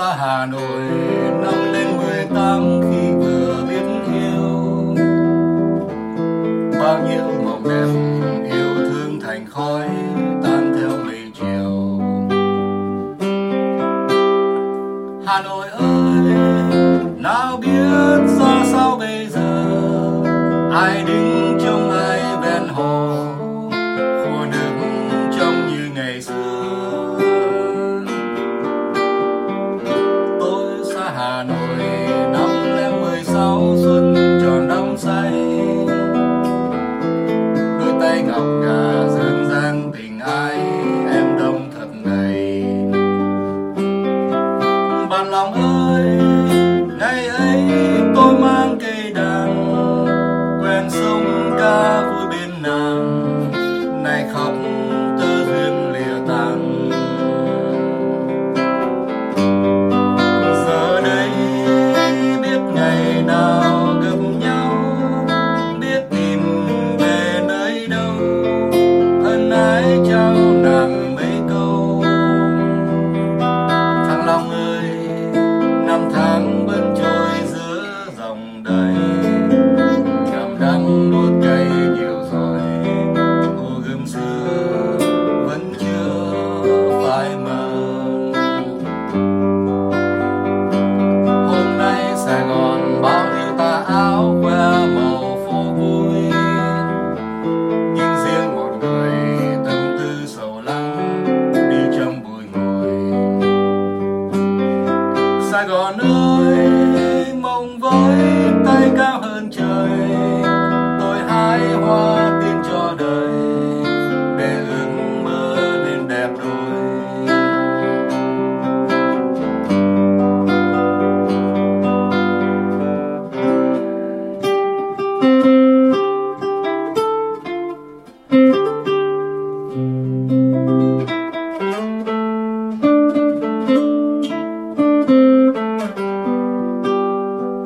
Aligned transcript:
xa 0.00 0.16
hà 0.18 0.46
nội, 0.46 0.82
năm 1.42 1.72
lên 1.72 1.86
mười 1.96 2.24
tám 2.34 2.80
khi 2.82 3.12
vừa 3.12 3.64
biết 3.68 3.82
yêu. 4.14 4.94
Bao 6.80 6.98
nhiêu 7.08 7.44
mộng 7.44 7.62
đẹp, 7.64 7.88
yêu 8.56 8.74
thương 8.76 9.20
thành 9.20 9.46
khói 9.50 9.88
tan 10.42 10.72
theo 10.74 10.90
mây 11.04 11.32
chiều. 11.40 12.00
Hà 15.26 15.42
nội 15.42 15.68
ơi, 15.68 16.34
nào 17.16 17.56
biết 17.56 18.26
ra 18.38 18.64
sao 18.72 18.96
bây 18.98 19.26
giờ? 19.26 19.64
Ai 20.72 21.04
đứng 21.06 21.49
out, 38.30 38.62
guys. 38.62 38.79
đang 80.60 81.10
nuốt 81.10 81.44
cay 81.44 81.66
nhiều 81.66 82.16
rồi 82.32 82.60
ô 83.58 83.80
gươm 83.84 84.06
xưa 84.06 84.98
vẫn 85.46 85.72
chưa 85.80 86.62
phai 87.04 87.36
mờ. 87.36 87.70
Hôm 91.48 91.78
nay 91.78 92.02
sài 92.16 92.46
gòn 92.48 93.02
bao 93.02 93.24
nhiêu 93.24 93.56
ta 93.58 93.84
áo 93.86 94.38
que 94.42 94.86
màu 94.96 95.38
phố 95.46 95.62
vui, 95.62 96.14
nhưng 97.94 98.14
riêng 98.24 98.56
một 98.56 98.70
người 98.80 99.12
tâm 99.64 99.96
tư 99.98 100.26
sầu 100.26 100.60
lắng 100.64 101.24
đi 101.70 101.98
trong 101.98 102.22
bụi 102.24 102.44
ngồi 102.52 102.90
sài 105.52 105.66
gòn 105.66 105.98
ơi 105.98 106.29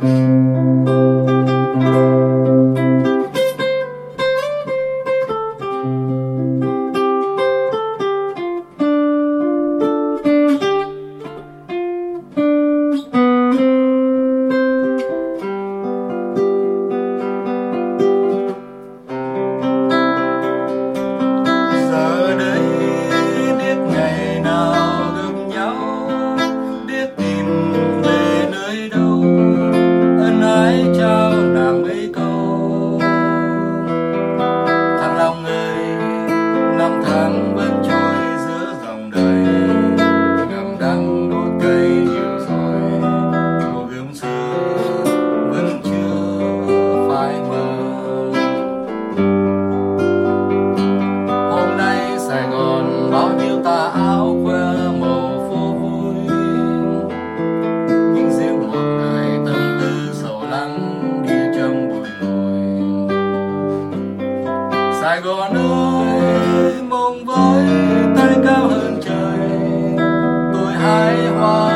Música 0.00 0.77
nơi 65.52 66.82
mong 66.88 67.24
với 67.24 67.64
tay 68.16 68.34
cao 68.44 68.68
hơn 68.68 69.00
trời. 69.04 69.38
Tôi 70.54 70.72
hái 70.72 71.26
hoa 71.26 71.67